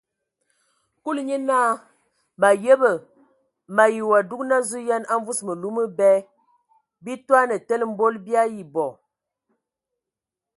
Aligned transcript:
Kulu 1.03 1.21
nye 1.27 1.37
naa: 1.47 1.71
mǝ 2.39 2.45
ayəbǝ! 2.53 2.91
mǝ 3.73 3.79
ayi 3.85 4.01
wa 4.11 4.19
dugan 4.29 4.63
sɔ 4.69 4.77
yen 4.87 5.03
a 5.13 5.15
mvus 5.21 5.39
mǝlu 5.47 5.67
mǝbɛ, 5.77 6.09
bii 7.03 7.21
toane 7.27 7.55
tele 7.67 7.85
mbol 7.91 8.15
bii 8.25 8.39
ayi 8.43 8.61
bɔ. 8.73 8.85